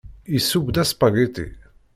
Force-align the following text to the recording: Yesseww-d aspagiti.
Yesseww-d 0.33 0.77
aspagiti. 0.81 1.47